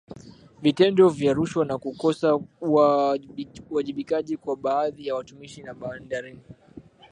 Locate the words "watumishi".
5.15-5.63